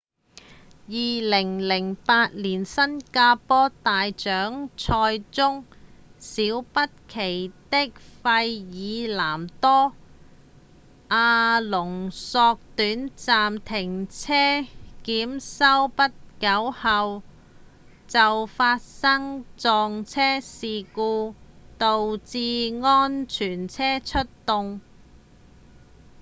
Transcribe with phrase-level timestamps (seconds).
[0.89, 5.63] 2008年新加坡大獎賽中
[6.17, 6.41] 小
[6.73, 7.91] 畢奇在
[8.23, 8.23] 費
[9.11, 9.67] 爾南多·
[11.09, 14.65] 阿隆索短暫停車
[15.03, 16.01] 檢修不
[16.39, 17.21] 久後
[18.07, 21.35] 就發生撞車事故
[21.77, 22.39] 導致
[22.83, 24.81] 安全車出動